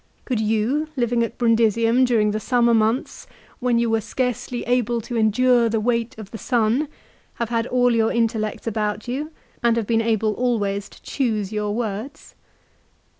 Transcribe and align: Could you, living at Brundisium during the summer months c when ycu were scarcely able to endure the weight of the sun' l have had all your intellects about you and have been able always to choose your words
Could 0.25 0.39
you, 0.39 0.87
living 0.97 1.21
at 1.21 1.37
Brundisium 1.37 2.05
during 2.05 2.31
the 2.31 2.39
summer 2.39 2.73
months 2.73 3.27
c 3.29 3.35
when 3.59 3.77
ycu 3.77 3.85
were 3.85 4.01
scarcely 4.01 4.63
able 4.63 4.99
to 4.99 5.15
endure 5.15 5.69
the 5.69 5.79
weight 5.79 6.17
of 6.17 6.31
the 6.31 6.39
sun' 6.39 6.81
l 6.81 6.87
have 7.35 7.49
had 7.49 7.67
all 7.67 7.93
your 7.93 8.11
intellects 8.11 8.65
about 8.65 9.07
you 9.07 9.31
and 9.61 9.77
have 9.77 9.85
been 9.85 10.01
able 10.01 10.33
always 10.33 10.89
to 10.89 10.99
choose 11.03 11.53
your 11.53 11.75
words 11.75 12.33